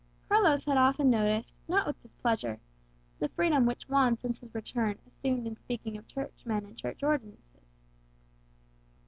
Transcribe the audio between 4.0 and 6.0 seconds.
since his return assumed in speaking